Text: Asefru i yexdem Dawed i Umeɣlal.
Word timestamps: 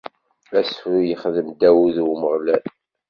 Asefru 0.59 0.95
i 0.99 1.03
yexdem 1.09 1.47
Dawed 1.59 1.95
i 2.01 2.03
Umeɣlal. 2.11 2.63